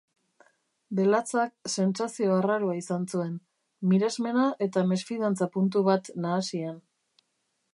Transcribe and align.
Belatzak 0.99 1.51
sentsazio 1.73 2.31
arraroa 2.37 2.77
izan 2.79 3.05
zuen, 3.17 3.35
miresmena 3.91 4.47
eta 4.69 4.85
mesfidantza 4.93 5.49
puntu 5.57 5.85
bat 5.91 6.11
nahasian. 6.25 6.81